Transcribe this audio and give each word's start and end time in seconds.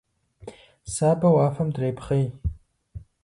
Сабэ 0.93 1.27
уафэм 1.35 1.69
дрепхъей. 1.73 2.25